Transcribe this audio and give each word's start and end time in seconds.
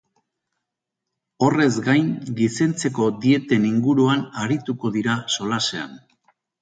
Horrez 1.47 1.75
gain, 1.89 2.09
gizentzeko 2.39 3.09
dieten 3.27 3.67
inguruan 3.73 4.25
arituko 4.47 4.93
dira 4.97 5.19
solasean. 5.37 5.93